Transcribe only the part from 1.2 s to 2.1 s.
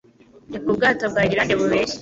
Irilande bubeshye